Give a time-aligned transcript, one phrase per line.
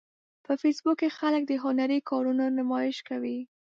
[0.45, 3.39] په فېسبوک کې خلک د هنري کارونو نمایش کوي